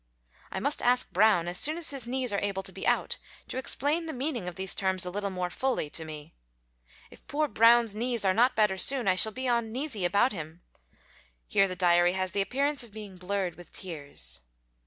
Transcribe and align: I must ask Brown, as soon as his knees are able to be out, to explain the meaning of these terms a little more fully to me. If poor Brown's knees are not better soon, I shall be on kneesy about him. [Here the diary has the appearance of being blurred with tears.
I 0.51 0.59
must 0.59 0.81
ask 0.81 1.11
Brown, 1.11 1.47
as 1.47 1.59
soon 1.59 1.77
as 1.77 1.91
his 1.91 2.07
knees 2.07 2.33
are 2.33 2.39
able 2.39 2.63
to 2.63 2.71
be 2.71 2.87
out, 2.87 3.19
to 3.47 3.59
explain 3.59 4.07
the 4.07 4.13
meaning 4.13 4.47
of 4.47 4.55
these 4.55 4.73
terms 4.73 5.05
a 5.05 5.11
little 5.11 5.29
more 5.29 5.51
fully 5.51 5.91
to 5.91 6.03
me. 6.03 6.33
If 7.11 7.27
poor 7.27 7.47
Brown's 7.47 7.93
knees 7.93 8.25
are 8.25 8.33
not 8.33 8.55
better 8.55 8.79
soon, 8.79 9.07
I 9.07 9.13
shall 9.13 9.31
be 9.31 9.47
on 9.47 9.71
kneesy 9.71 10.03
about 10.03 10.31
him. 10.33 10.63
[Here 11.45 11.67
the 11.67 11.75
diary 11.75 12.13
has 12.13 12.31
the 12.31 12.41
appearance 12.41 12.83
of 12.83 12.91
being 12.91 13.17
blurred 13.17 13.53
with 13.53 13.71
tears. 13.71 14.39